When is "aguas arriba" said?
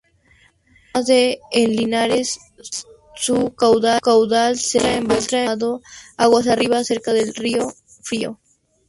6.17-6.83